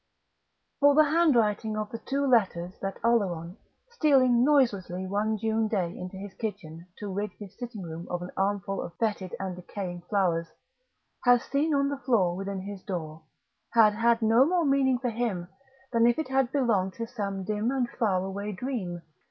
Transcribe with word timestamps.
For 0.79 0.95
the 0.95 1.11
handwriting 1.11 1.77
of 1.77 1.91
the 1.91 1.99
two 1.99 2.25
letters 2.25 2.73
that 2.81 2.97
Oleron, 3.03 3.57
stealing 3.91 4.43
noiselessly 4.43 5.05
one 5.05 5.37
June 5.37 5.67
day 5.67 5.95
into 5.95 6.17
his 6.17 6.33
kitchen 6.33 6.87
to 6.97 7.07
rid 7.13 7.31
his 7.33 7.55
sitting 7.59 7.83
room 7.83 8.07
of 8.09 8.23
an 8.23 8.31
armful 8.35 8.81
of 8.81 8.95
fetid 8.95 9.35
and 9.39 9.55
decaying 9.55 10.01
flowers, 10.09 10.47
had 11.23 11.41
seen 11.41 11.75
on 11.75 11.89
the 11.89 11.99
floor 11.99 12.35
within 12.35 12.61
his 12.61 12.81
door, 12.81 13.21
had 13.75 13.93
had 13.93 14.23
no 14.23 14.43
more 14.43 14.65
meaning 14.65 14.97
for 14.97 15.11
him 15.11 15.49
than 15.93 16.07
if 16.07 16.17
it 16.17 16.29
had 16.29 16.51
belonged 16.51 16.93
to 16.93 17.05
some 17.05 17.43
dim 17.43 17.69
and 17.69 17.87
faraway 17.87 18.51
dream. 18.51 19.03